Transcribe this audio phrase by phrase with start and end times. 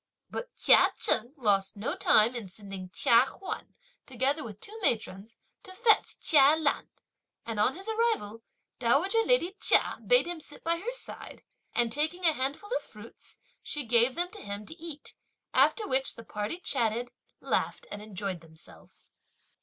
[0.31, 3.75] But Chia Cheng lost no time in sending Chia Huan,
[4.07, 6.89] together with two matrons, to fetch Chia Lan;
[7.45, 8.41] and, on his arrival,
[8.79, 11.43] dowager lady Chia bade him sit by her side,
[11.75, 15.13] and, taking a handful of fruits, she gave them to him to eat;
[15.53, 19.13] after which the party chatted, laughed, and enjoyed themselves.